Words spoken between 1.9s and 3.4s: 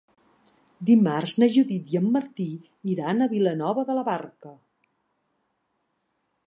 i en Martí iran a